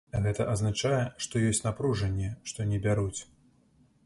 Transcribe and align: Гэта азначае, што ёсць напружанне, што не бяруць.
Гэта 0.21 0.45
азначае, 0.53 1.01
што 1.27 1.41
ёсць 1.49 1.61
напружанне, 1.67 2.33
што 2.53 2.69
не 2.71 2.81
бяруць. 2.89 3.19